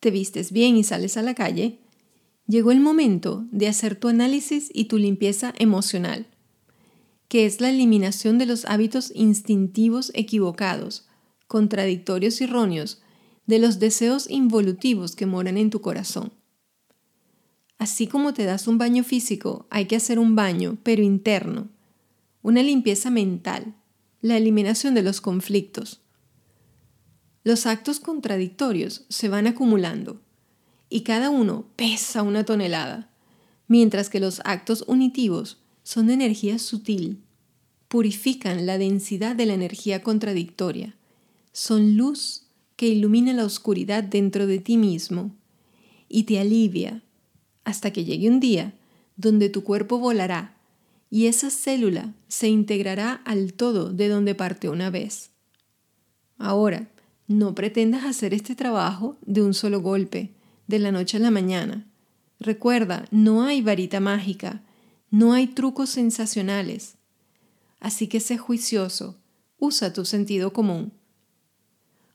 te 0.01 0.11
vistes 0.11 0.51
bien 0.51 0.75
y 0.75 0.83
sales 0.83 1.15
a 1.15 1.21
la 1.21 1.33
calle, 1.33 1.79
llegó 2.45 2.73
el 2.73 2.81
momento 2.81 3.45
de 3.51 3.69
hacer 3.69 3.95
tu 3.95 4.09
análisis 4.09 4.69
y 4.73 4.89
tu 4.89 4.97
limpieza 4.97 5.53
emocional, 5.59 6.27
que 7.29 7.45
es 7.45 7.61
la 7.61 7.69
eliminación 7.69 8.37
de 8.37 8.47
los 8.47 8.65
hábitos 8.65 9.13
instintivos 9.15 10.11
equivocados, 10.13 11.07
contradictorios 11.47 12.41
y 12.41 12.43
erróneos, 12.43 13.01
de 13.45 13.59
los 13.59 13.79
deseos 13.79 14.29
involutivos 14.29 15.15
que 15.15 15.25
moran 15.25 15.57
en 15.57 15.69
tu 15.69 15.79
corazón. 15.79 16.33
Así 17.77 18.07
como 18.07 18.33
te 18.33 18.43
das 18.43 18.67
un 18.67 18.77
baño 18.77 19.05
físico, 19.05 19.67
hay 19.69 19.85
que 19.85 19.95
hacer 19.95 20.19
un 20.19 20.35
baño, 20.35 20.77
pero 20.83 21.01
interno, 21.01 21.69
una 22.41 22.61
limpieza 22.61 23.09
mental, 23.09 23.78
la 24.21 24.37
eliminación 24.37 24.93
de 24.93 25.03
los 25.03 25.21
conflictos. 25.21 26.01
Los 27.43 27.65
actos 27.65 27.99
contradictorios 27.99 29.05
se 29.09 29.29
van 29.29 29.47
acumulando 29.47 30.21
y 30.89 31.01
cada 31.01 31.29
uno 31.29 31.67
pesa 31.75 32.21
una 32.23 32.43
tonelada, 32.43 33.09
mientras 33.67 34.09
que 34.09 34.19
los 34.19 34.41
actos 34.43 34.83
unitivos 34.87 35.61
son 35.83 36.07
de 36.07 36.13
energía 36.13 36.59
sutil, 36.59 37.23
purifican 37.87 38.65
la 38.65 38.77
densidad 38.77 39.35
de 39.35 39.45
la 39.45 39.53
energía 39.53 40.03
contradictoria, 40.03 40.95
son 41.53 41.95
luz 41.95 42.47
que 42.75 42.87
ilumina 42.87 43.33
la 43.33 43.45
oscuridad 43.45 44.03
dentro 44.03 44.47
de 44.47 44.59
ti 44.59 44.77
mismo 44.77 45.35
y 46.07 46.23
te 46.23 46.39
alivia 46.39 47.03
hasta 47.63 47.91
que 47.91 48.05
llegue 48.05 48.29
un 48.29 48.39
día 48.39 48.73
donde 49.15 49.49
tu 49.49 49.63
cuerpo 49.63 49.97
volará 49.99 50.58
y 51.09 51.25
esa 51.25 51.49
célula 51.49 52.13
se 52.27 52.47
integrará 52.47 53.21
al 53.25 53.53
todo 53.53 53.91
de 53.91 54.07
donde 54.07 54.35
parte 54.35 54.69
una 54.69 54.89
vez. 54.89 55.31
Ahora, 56.37 56.89
no 57.27 57.55
pretendas 57.55 58.05
hacer 58.05 58.33
este 58.33 58.55
trabajo 58.55 59.17
de 59.25 59.41
un 59.41 59.53
solo 59.53 59.81
golpe, 59.81 60.31
de 60.67 60.79
la 60.79 60.91
noche 60.91 61.17
a 61.17 61.19
la 61.19 61.31
mañana. 61.31 61.87
Recuerda, 62.39 63.05
no 63.11 63.43
hay 63.43 63.61
varita 63.61 63.99
mágica, 63.99 64.61
no 65.09 65.33
hay 65.33 65.47
trucos 65.47 65.89
sensacionales. 65.89 66.95
Así 67.79 68.07
que 68.07 68.19
sé 68.19 68.37
juicioso, 68.37 69.17
usa 69.57 69.93
tu 69.93 70.05
sentido 70.05 70.53
común. 70.53 70.93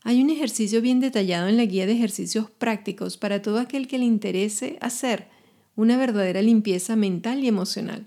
Hay 0.02 0.22
un 0.22 0.30
ejercicio 0.30 0.80
bien 0.80 1.00
detallado 1.00 1.48
en 1.48 1.56
la 1.56 1.64
guía 1.64 1.86
de 1.86 1.92
ejercicios 1.92 2.50
prácticos 2.50 3.16
para 3.16 3.42
todo 3.42 3.58
aquel 3.58 3.88
que 3.88 3.98
le 3.98 4.04
interese 4.04 4.78
hacer 4.80 5.28
una 5.76 5.96
verdadera 5.96 6.42
limpieza 6.42 6.94
mental 6.94 7.42
y 7.42 7.48
emocional. 7.48 8.06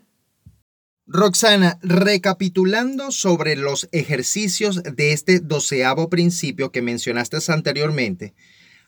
Roxana, 1.09 1.79
recapitulando 1.81 3.11
sobre 3.11 3.55
los 3.55 3.87
ejercicios 3.93 4.83
de 4.83 5.13
este 5.13 5.39
doceavo 5.39 6.09
principio 6.09 6.73
que 6.73 6.81
mencionaste 6.81 7.37
anteriormente, 7.47 8.33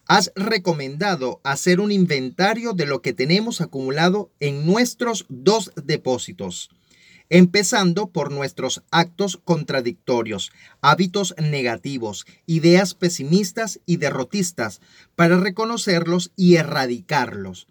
has 0.06 0.34
recomendado 0.36 1.40
hacer 1.46 1.80
un 1.80 1.94
inventario 1.94 2.74
de 2.74 2.86
lo 2.86 3.02
que 3.02 3.14
tenemos 3.14 3.62
acumulado 3.62 4.34
en 4.42 4.66
nuestros 4.66 5.28
dos 5.30 5.72
depósitos, 5.82 6.70
empezando 7.30 8.10
por 8.10 8.34
nuestros 8.34 8.84
actos 8.92 9.40
contradictorios, 9.42 10.52
hábitos 10.82 11.36
negativos, 11.38 12.26
ideas 12.46 12.96
pesimistas 12.96 13.80
y 13.86 13.96
derrotistas, 13.96 14.82
para 15.16 15.40
reconocerlos 15.40 16.34
y 16.36 16.58
erradicarlos. 16.58 17.70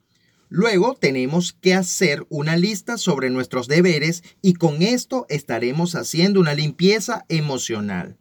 Luego 0.48 0.94
tenemos 0.94 1.52
que 1.52 1.74
hacer 1.74 2.26
una 2.30 2.56
lista 2.56 2.96
sobre 2.96 3.30
nuestros 3.30 3.68
deberes 3.68 4.22
y 4.40 4.54
con 4.54 4.82
esto 4.82 5.26
estaremos 5.28 5.94
haciendo 5.94 6.40
una 6.40 6.54
limpieza 6.54 7.26
emocional. 7.28 8.16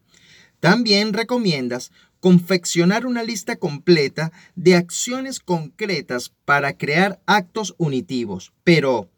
También 0.60 1.14
recomiendas 1.14 1.92
confeccionar 2.20 3.06
una 3.06 3.24
lista 3.24 3.56
completa 3.58 4.32
de 4.56 4.76
acciones 4.76 5.40
concretas 5.40 6.34
para 6.46 6.78
crear 6.78 7.22
actos 7.26 7.76
unitivos. 7.78 8.54
Pero, 8.64 9.10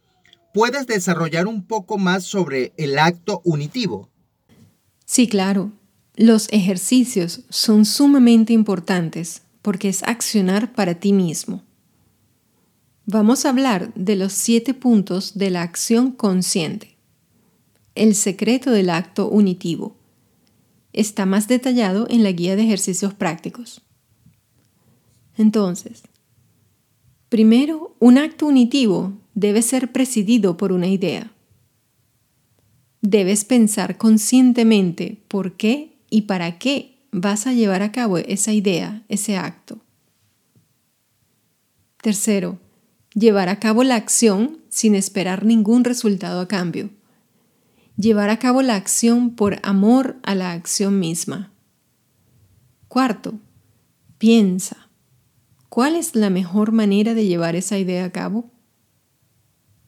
¿puedes 0.54 0.86
desarrollar 0.86 1.48
un 1.48 1.66
poco 1.66 1.98
más 1.98 2.24
sobre 2.24 2.74
el 2.78 3.00
acto 3.00 3.42
unitivo? 3.44 4.10
Sí, 5.06 5.28
claro. 5.28 5.72
Los 6.16 6.50
ejercicios 6.52 7.46
son 7.50 7.86
sumamente 7.86 8.54
importantes 8.54 9.44
porque 9.62 9.90
es 9.90 10.04
accionar 10.04 10.74
para 10.74 10.96
ti 10.96 11.14
mismo. 11.14 11.64
Vamos 13.12 13.44
a 13.44 13.50
hablar 13.50 13.92
de 13.96 14.16
los 14.16 14.34
siete 14.34 14.76
puntos 14.76 15.36
de 15.36 15.50
la 15.50 15.64
acción 15.64 16.12
consciente. 16.12 16.96
El 17.96 18.14
secreto 18.14 18.70
del 18.70 18.92
acto 18.92 19.28
unitivo. 19.28 19.96
Está 20.94 21.26
más 21.26 21.48
detallado 21.48 22.06
en 22.12 22.22
la 22.22 22.32
guía 22.32 22.56
de 22.56 22.66
ejercicios 22.66 23.16
prácticos. 23.16 23.82
Entonces, 25.40 26.04
primero, 27.30 27.96
un 27.98 28.20
acto 28.20 28.46
unitivo 28.46 29.14
debe 29.34 29.64
ser 29.64 29.92
presidido 29.92 30.56
por 30.56 30.72
una 30.72 30.86
idea. 30.86 31.32
Debes 33.02 33.44
pensar 33.44 33.98
conscientemente 33.98 35.20
por 35.28 35.58
qué 35.58 35.98
y 36.12 36.22
para 36.22 36.60
qué 36.60 37.00
vas 37.12 37.48
a 37.48 37.54
llevar 37.54 37.82
a 37.82 37.92
cabo 37.92 38.20
esa 38.20 38.54
idea, 38.54 39.04
ese 39.10 39.36
acto. 39.36 39.80
Tercero, 42.04 42.60
llevar 43.14 43.50
a 43.50 43.60
cabo 43.60 43.84
la 43.84 43.96
acción 43.96 44.60
sin 44.70 44.96
esperar 44.96 45.46
ningún 45.46 45.84
resultado 45.84 46.42
a 46.42 46.48
cambio. 46.48 46.90
Llevar 47.98 48.30
a 48.30 48.40
cabo 48.40 48.62
la 48.62 48.76
acción 48.76 49.36
por 49.36 49.60
amor 49.64 50.18
a 50.24 50.36
la 50.36 50.54
acción 50.54 51.00
misma. 51.00 51.52
Cuarto, 52.88 53.40
piensa. 54.18 54.90
¿Cuál 55.70 55.96
es 55.96 56.16
la 56.16 56.30
mejor 56.30 56.72
manera 56.72 57.14
de 57.14 57.26
llevar 57.26 57.56
esa 57.56 57.78
idea 57.78 58.06
a 58.06 58.12
cabo? 58.12 58.50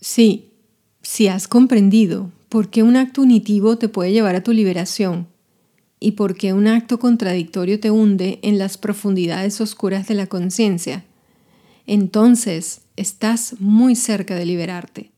Sí, 0.00 0.54
si 1.02 1.28
has 1.28 1.46
comprendido 1.46 2.33
por 2.48 2.68
qué 2.68 2.83
un 2.83 2.96
acto 2.96 3.22
unitivo 3.22 3.78
te 3.78 3.88
puede 3.88 4.11
llevar 4.11 4.35
a 4.35 4.42
tu 4.42 4.52
liberación 4.52 5.28
y 6.00 6.12
porque 6.12 6.54
un 6.54 6.66
acto 6.66 6.98
contradictorio 6.98 7.78
te 7.78 7.90
hunde 7.90 8.40
en 8.42 8.58
las 8.58 8.78
profundidades 8.78 9.60
oscuras 9.60 10.08
de 10.08 10.14
la 10.14 10.26
conciencia, 10.26 11.04
entonces 11.86 12.80
estás 12.96 13.60
muy 13.60 13.94
cerca 13.94 14.34
de 14.34 14.46
liberarte. 14.46 15.12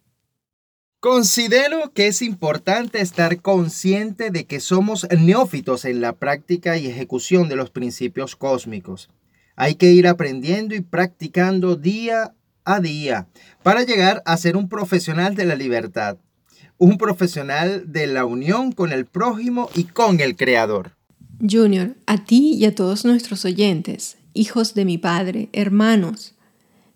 Considero 0.98 1.92
que 1.92 2.08
es 2.08 2.22
importante 2.22 3.00
estar 3.00 3.40
consciente 3.40 4.30
de 4.30 4.44
que 4.44 4.60
somos 4.60 5.06
neófitos 5.10 5.84
en 5.84 6.00
la 6.00 6.12
práctica 6.12 6.76
y 6.76 6.86
ejecución 6.86 7.48
de 7.48 7.56
los 7.56 7.70
principios 7.70 8.36
cósmicos. 8.36 9.10
Hay 9.56 9.74
que 9.74 9.90
ir 9.90 10.06
aprendiendo 10.06 10.74
y 10.74 10.80
practicando 10.80 11.76
día 11.76 12.34
a 12.64 12.80
día 12.80 13.26
para 13.62 13.82
llegar 13.82 14.22
a 14.26 14.36
ser 14.36 14.56
un 14.56 14.68
profesional 14.68 15.34
de 15.34 15.44
la 15.44 15.56
libertad 15.56 16.18
un 16.82 16.98
profesional 16.98 17.92
de 17.92 18.08
la 18.08 18.24
unión 18.24 18.72
con 18.72 18.90
el 18.90 19.06
prójimo 19.06 19.70
y 19.72 19.84
con 19.84 20.18
el 20.18 20.34
Creador. 20.34 20.96
Junior, 21.38 21.94
a 22.06 22.24
ti 22.24 22.54
y 22.54 22.64
a 22.64 22.74
todos 22.74 23.04
nuestros 23.04 23.44
oyentes, 23.44 24.16
hijos 24.34 24.74
de 24.74 24.84
mi 24.84 24.98
Padre, 24.98 25.48
hermanos, 25.52 26.34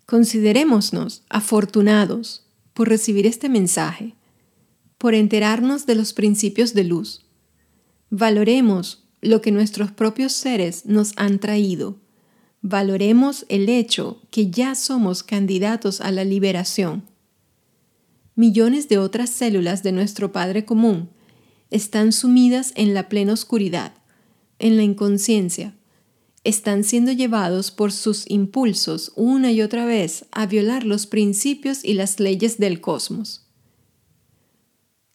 considerémonos 0.05 1.23
afortunados 1.29 2.45
por 2.73 2.89
recibir 2.89 3.25
este 3.25 3.47
mensaje, 3.47 4.13
por 4.97 5.15
enterarnos 5.15 5.85
de 5.85 5.95
los 5.95 6.11
principios 6.11 6.73
de 6.73 6.83
luz. 6.83 7.25
Valoremos 8.09 9.05
lo 9.21 9.39
que 9.39 9.53
nuestros 9.53 9.93
propios 9.93 10.33
seres 10.33 10.85
nos 10.85 11.13
han 11.15 11.39
traído. 11.39 11.95
Valoremos 12.61 13.45
el 13.47 13.69
hecho 13.69 14.21
que 14.31 14.49
ya 14.49 14.75
somos 14.75 15.23
candidatos 15.23 16.01
a 16.01 16.11
la 16.11 16.25
liberación 16.25 17.03
millones 18.37 18.87
de 18.87 18.99
otras 18.99 19.31
células 19.31 19.83
de 19.83 19.91
nuestro 19.91 20.31
Padre 20.31 20.63
común 20.63 21.09
están 21.71 22.13
sumidas 22.13 22.71
en 22.75 22.93
la 22.93 23.09
plena 23.09 23.33
oscuridad, 23.33 23.93
en 24.59 24.77
la 24.77 24.83
inconsciencia, 24.83 25.73
están 26.43 26.83
siendo 26.85 27.11
llevados 27.11 27.71
por 27.71 27.91
sus 27.91 28.29
impulsos 28.29 29.11
una 29.15 29.51
y 29.51 29.61
otra 29.61 29.85
vez 29.85 30.25
a 30.31 30.45
violar 30.45 30.85
los 30.85 31.07
principios 31.07 31.83
y 31.83 31.93
las 31.93 32.19
leyes 32.19 32.57
del 32.57 32.79
cosmos. 32.79 33.47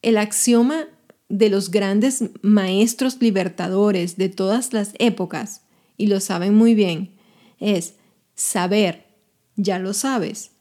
El 0.01 0.17
axioma 0.17 0.85
de 1.29 1.49
los 1.49 1.71
grandes 1.71 2.25
maestros 2.41 3.17
libertadores 3.21 4.17
de 4.17 4.29
todas 4.29 4.73
las 4.73 4.91
épocas, 4.99 5.61
y 5.97 6.07
lo 6.07 6.19
saben 6.19 6.53
muy 6.53 6.75
bien, 6.75 7.15
es 7.59 7.95
saber, 8.35 9.07
ya 9.55 9.79
lo 9.79 9.93
sabes, 9.93 10.51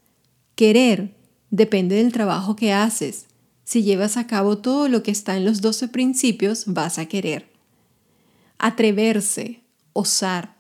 querer, 0.54 1.16
Depende 1.52 1.96
del 1.96 2.12
trabajo 2.12 2.56
que 2.56 2.72
haces. 2.72 3.26
Si 3.62 3.82
llevas 3.82 4.16
a 4.16 4.26
cabo 4.26 4.56
todo 4.56 4.88
lo 4.88 5.02
que 5.02 5.10
está 5.10 5.36
en 5.36 5.44
los 5.44 5.60
12 5.60 5.88
principios, 5.88 6.64
vas 6.66 6.98
a 6.98 7.06
querer. 7.06 7.50
Atreverse, 8.56 9.60
osar. 9.92 10.56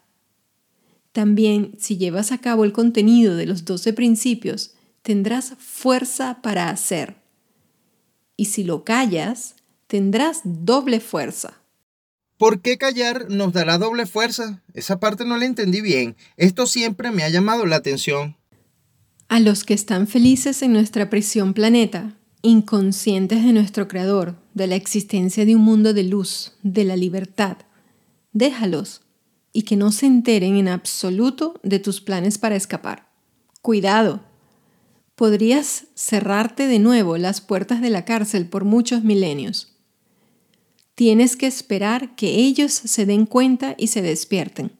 También, 1.12 1.74
si 1.78 1.96
llevas 1.96 2.30
a 2.30 2.38
cabo 2.38 2.64
el 2.64 2.74
contenido 2.74 3.36
de 3.36 3.46
los 3.46 3.64
12 3.64 3.94
principios, 3.94 4.74
tendrás 5.00 5.54
fuerza 5.58 6.42
para 6.42 6.68
hacer. 6.68 7.16
Y 8.36 8.44
si 8.44 8.62
lo 8.62 8.84
callas, 8.84 9.54
tendrás 9.86 10.42
doble 10.44 11.00
fuerza. 11.00 11.54
¿Por 12.36 12.60
qué 12.60 12.76
callar 12.76 13.30
nos 13.30 13.54
dará 13.54 13.78
doble 13.78 14.04
fuerza? 14.04 14.60
Esa 14.74 15.00
parte 15.00 15.24
no 15.24 15.38
la 15.38 15.46
entendí 15.46 15.80
bien. 15.80 16.16
Esto 16.36 16.66
siempre 16.66 17.12
me 17.12 17.22
ha 17.22 17.30
llamado 17.30 17.64
la 17.64 17.76
atención. 17.76 18.36
A 19.32 19.40
los 19.40 19.64
que 19.64 19.72
están 19.72 20.08
felices 20.08 20.60
en 20.60 20.74
nuestra 20.74 21.08
prisión 21.08 21.54
planeta, 21.54 22.18
inconscientes 22.42 23.42
de 23.42 23.54
nuestro 23.54 23.88
Creador, 23.88 24.36
de 24.52 24.66
la 24.66 24.74
existencia 24.74 25.46
de 25.46 25.56
un 25.56 25.62
mundo 25.62 25.94
de 25.94 26.02
luz, 26.02 26.52
de 26.62 26.84
la 26.84 26.96
libertad, 26.96 27.56
déjalos 28.34 29.00
y 29.50 29.62
que 29.62 29.74
no 29.74 29.90
se 29.90 30.04
enteren 30.04 30.58
en 30.58 30.68
absoluto 30.68 31.58
de 31.62 31.78
tus 31.78 32.02
planes 32.02 32.36
para 32.36 32.56
escapar. 32.56 33.08
Cuidado, 33.62 34.20
podrías 35.14 35.86
cerrarte 35.94 36.66
de 36.66 36.78
nuevo 36.78 37.16
las 37.16 37.40
puertas 37.40 37.80
de 37.80 37.88
la 37.88 38.04
cárcel 38.04 38.44
por 38.44 38.66
muchos 38.66 39.02
milenios. 39.02 39.78
Tienes 40.94 41.36
que 41.36 41.46
esperar 41.46 42.14
que 42.16 42.34
ellos 42.34 42.74
se 42.74 43.06
den 43.06 43.24
cuenta 43.24 43.76
y 43.78 43.86
se 43.86 44.02
despierten. 44.02 44.72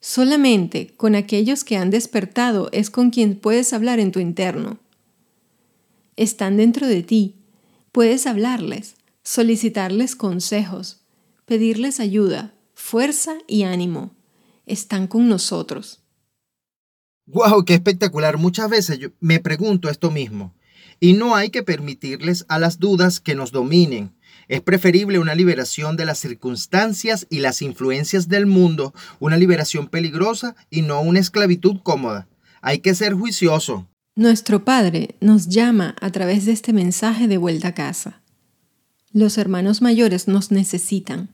Solamente 0.00 0.94
con 0.96 1.14
aquellos 1.14 1.64
que 1.64 1.76
han 1.76 1.90
despertado 1.90 2.68
es 2.72 2.90
con 2.90 3.10
quien 3.10 3.36
puedes 3.36 3.72
hablar 3.72 3.98
en 3.98 4.12
tu 4.12 4.20
interno. 4.20 4.78
Están 6.16 6.56
dentro 6.56 6.86
de 6.86 7.02
ti. 7.02 7.36
Puedes 7.92 8.26
hablarles, 8.26 8.96
solicitarles 9.22 10.16
consejos, 10.16 11.02
pedirles 11.44 12.00
ayuda, 12.00 12.54
fuerza 12.74 13.38
y 13.46 13.62
ánimo. 13.62 14.14
Están 14.66 15.06
con 15.06 15.28
nosotros. 15.28 16.02
¡Wow! 17.26 17.64
¡Qué 17.64 17.74
espectacular! 17.74 18.38
Muchas 18.38 18.70
veces 18.70 18.98
yo 18.98 19.08
me 19.20 19.40
pregunto 19.40 19.88
esto 19.90 20.10
mismo. 20.10 20.54
Y 21.00 21.12
no 21.12 21.34
hay 21.34 21.50
que 21.50 21.62
permitirles 21.62 22.46
a 22.48 22.58
las 22.58 22.78
dudas 22.78 23.20
que 23.20 23.34
nos 23.34 23.52
dominen. 23.52 24.15
Es 24.48 24.60
preferible 24.60 25.18
una 25.18 25.34
liberación 25.34 25.96
de 25.96 26.04
las 26.04 26.18
circunstancias 26.18 27.26
y 27.30 27.40
las 27.40 27.62
influencias 27.62 28.28
del 28.28 28.46
mundo, 28.46 28.94
una 29.18 29.36
liberación 29.36 29.88
peligrosa 29.88 30.54
y 30.70 30.82
no 30.82 31.00
una 31.00 31.18
esclavitud 31.18 31.80
cómoda. 31.82 32.28
Hay 32.62 32.78
que 32.78 32.94
ser 32.94 33.12
juicioso. 33.14 33.88
Nuestro 34.14 34.64
Padre 34.64 35.16
nos 35.20 35.48
llama 35.48 35.94
a 36.00 36.10
través 36.10 36.46
de 36.46 36.52
este 36.52 36.72
mensaje 36.72 37.28
de 37.28 37.36
vuelta 37.36 37.68
a 37.68 37.74
casa. 37.74 38.22
Los 39.12 39.36
hermanos 39.36 39.82
mayores 39.82 40.28
nos 40.28 40.50
necesitan. 40.50 41.28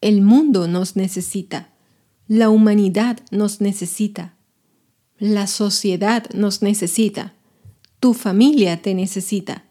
El 0.00 0.22
mundo 0.22 0.68
nos 0.68 0.96
necesita. 0.96 1.70
La 2.28 2.50
humanidad 2.50 3.18
nos 3.30 3.60
necesita. 3.60 4.36
La 5.18 5.48
sociedad 5.48 6.24
nos 6.32 6.62
necesita. 6.62 7.34
Tu 8.00 8.14
familia 8.14 8.80
te 8.80 8.94
necesita. 8.94 9.64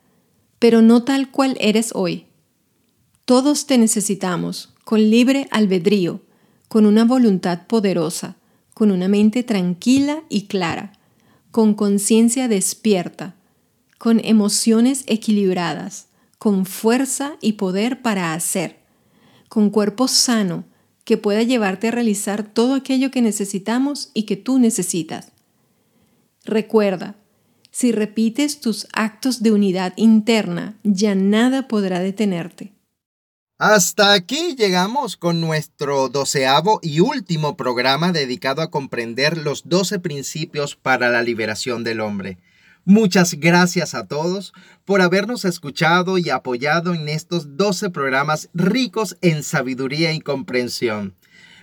Pero 0.60 0.82
no 0.82 1.04
tal 1.04 1.32
cual 1.32 1.58
eres 1.60 1.92
hoy. 1.96 2.27
Todos 3.28 3.68
te 3.68 3.78
necesitamos, 3.78 4.74
con 4.86 5.12
libre 5.12 5.50
albedrío, 5.52 6.22
con 6.70 6.86
una 6.86 7.04
voluntad 7.04 7.68
poderosa, 7.68 8.38
con 8.74 8.90
una 8.90 9.10
mente 9.10 9.44
tranquila 9.44 10.24
y 10.30 10.44
clara, 10.48 10.94
con 11.52 11.74
conciencia 11.74 12.48
despierta, 12.48 13.36
con 13.98 14.24
emociones 14.24 15.04
equilibradas, 15.08 16.08
con 16.40 16.66
fuerza 16.66 17.34
y 17.42 17.52
poder 17.52 18.02
para 18.02 18.32
hacer 18.34 18.78
con 19.50 19.72
cuerpo 19.72 20.08
sano 20.08 20.64
que 21.04 21.18
pueda 21.18 21.44
llevarte 21.44 21.90
a 21.90 21.92
realizar 21.92 22.44
todo 22.44 22.76
aquello 22.76 23.12
que 23.12 23.22
necesitamos 23.22 24.12
y 24.14 24.24
que 24.24 24.38
tú 24.38 24.58
necesitas. 24.58 25.34
Recuerda, 26.46 27.16
si 27.72 27.92
repites 27.92 28.62
tus 28.62 28.88
actos 28.94 29.44
de 29.44 29.52
unidad 29.52 29.94
interna, 29.98 30.78
ya 30.84 31.14
nada 31.14 31.68
podrá 31.68 32.00
detenerte. 32.00 32.77
Hasta 33.60 34.14
aquí 34.14 34.56
llegamos 34.56 35.18
con 35.18 35.42
nuestro 35.42 36.10
doceavo 36.10 36.80
y 36.84 37.00
último 37.00 37.58
programa 37.58 38.12
dedicado 38.12 38.62
a 38.62 38.70
comprender 38.70 39.36
los 39.36 39.68
doce 39.68 39.98
principios 39.98 40.76
para 40.76 41.10
la 41.10 41.24
liberación 41.24 41.84
del 41.84 42.02
hombre. 42.02 42.38
Muchas 42.86 43.34
gracias 43.34 43.96
a 43.96 44.06
todos 44.06 44.54
por 44.86 45.02
habernos 45.02 45.44
escuchado 45.44 46.20
y 46.20 46.30
apoyado 46.30 46.94
en 46.94 47.10
estos 47.10 47.58
12 47.58 47.90
programas 47.90 48.50
ricos 48.54 49.18
en 49.22 49.42
sabiduría 49.42 50.14
y 50.14 50.20
comprensión. 50.20 51.16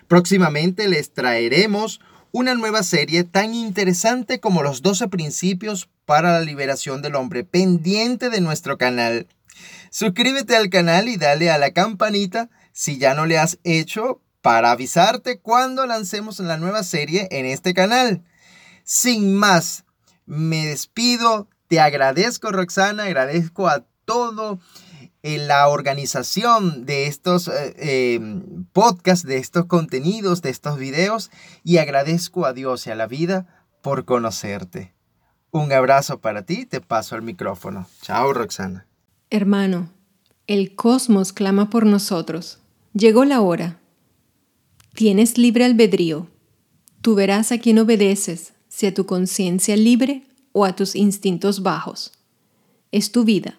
Próximamente 0.09 0.89
les 0.89 1.13
traeremos 1.13 2.01
una 2.33 2.57
nueva 2.57 2.83
serie 2.83 3.23
tan 3.23 3.55
interesante 3.55 4.41
como 4.41 4.65
los 4.65 4.83
12 4.83 5.07
principios 5.07 5.89
para 6.07 6.33
la 6.33 6.41
liberación 6.41 7.03
del 7.03 7.15
hombre 7.15 7.45
pendiente 7.45 8.31
de 8.31 8.41
nuestro 8.41 8.79
canal. 8.79 9.29
Suscríbete 9.95 10.57
al 10.57 10.71
canal 10.71 11.07
y 11.07 11.19
dale 11.19 11.53
a 11.53 11.59
la 11.59 11.71
campanita 11.71 12.51
si 12.73 12.99
ya 12.99 13.15
no 13.15 13.27
le 13.27 13.39
has 13.39 13.61
hecho 13.63 14.21
para 14.43 14.73
avisarte 14.73 15.39
cuando 15.39 15.87
lancemos 15.87 16.41
la 16.41 16.57
nueva 16.57 16.83
serie 16.83 17.29
en 17.31 17.47
este 17.47 17.75
canal. 17.75 18.25
Sin 18.83 19.37
más, 19.37 19.85
me 20.27 20.67
despido. 20.67 21.49
Te 21.69 21.79
agradezco, 21.79 22.51
Roxana. 22.51 23.05
Agradezco 23.05 23.69
a 23.69 23.85
todo 24.05 24.59
eh, 25.23 25.39
la 25.39 25.69
organización 25.69 26.87
de 26.87 27.07
estos 27.07 27.47
eh, 27.47 27.77
eh, 27.79 28.21
podcasts, 28.73 29.25
de 29.25 29.37
estos 29.37 29.67
contenidos, 29.67 30.43
de 30.43 30.51
estos 30.51 30.77
videos. 30.77 31.31
Y 31.63 31.79
agradezco 31.79 32.47
a 32.47 32.53
Dios 32.53 32.89
y 32.89 32.91
a 32.91 32.97
la 32.97 33.07
vida 33.07 33.65
por 33.81 34.05
conocerte. 34.05 34.93
Un 35.53 35.73
abrazo 35.73 36.19
para 36.19 36.43
ti. 36.43 36.67
Te 36.67 36.81
paso 36.81 37.15
el 37.15 37.23
micrófono. 37.23 37.87
Chao, 38.03 38.33
Roxana. 38.33 38.89
Hermano, 39.35 39.91
el 40.47 40.77
cosmos 40.77 41.33
clama 41.33 41.69
por 41.69 41.87
nosotros. 41.87 42.61
Llegó 42.93 43.25
la 43.25 43.41
hora. 43.41 43.81
Tienes 44.95 45.39
libre 45.39 45.65
albedrío. 45.65 46.29
Tú 47.01 47.17
verás 47.17 47.51
a 47.51 47.59
quién 47.59 47.81
obedeces 47.81 48.53
si 48.69 48.87
a 48.87 48.95
tu 48.95 49.07
conciencia 49.07 49.77
libre 49.77 50.23
o 50.53 50.65
a 50.65 50.77
tus 50.77 50.95
instintos 50.95 51.65
bajos. 51.65 52.13
Es 52.93 53.11
tu 53.11 53.25
vida. 53.25 53.59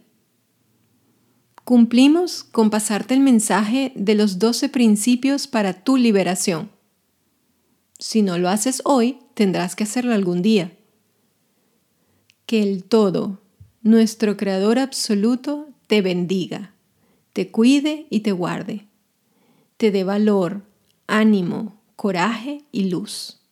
Cumplimos 1.65 2.45
con 2.45 2.69
pasarte 2.69 3.13
el 3.13 3.19
mensaje 3.19 3.91
de 3.97 4.15
los 4.15 4.39
12 4.39 4.69
principios 4.69 5.45
para 5.45 5.83
tu 5.83 5.97
liberación. 5.97 6.69
Si 7.99 8.21
no 8.21 8.37
lo 8.37 8.47
haces 8.47 8.81
hoy, 8.85 9.19
tendrás 9.33 9.75
que 9.75 9.83
hacerlo 9.83 10.13
algún 10.13 10.41
día. 10.41 10.71
Que 12.45 12.63
el 12.63 12.85
todo, 12.85 13.41
nuestro 13.85 14.35
Creador 14.35 14.79
absoluto, 14.79 15.69
te 15.85 16.01
bendiga, 16.01 16.73
te 17.33 17.51
cuide 17.51 18.07
y 18.09 18.21
te 18.21 18.31
guarde, 18.31 18.87
te 19.77 19.91
dé 19.91 20.03
valor, 20.03 20.63
ánimo, 21.05 21.79
coraje 21.95 22.63
y 22.71 22.89
luz 22.89 23.43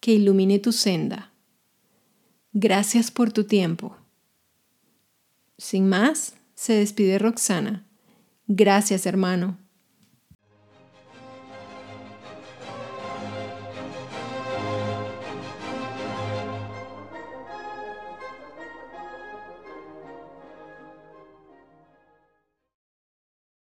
que 0.00 0.12
ilumine 0.12 0.58
tu 0.58 0.72
senda. 0.72 1.34
Gracias 2.54 3.10
por 3.10 3.30
tu 3.30 3.44
tiempo. 3.44 3.94
Sin 5.58 5.86
más, 5.86 6.34
se 6.54 6.72
despide 6.72 7.18
Roxana. 7.18 7.86
Gracias, 8.46 9.04
hermano. 9.04 9.58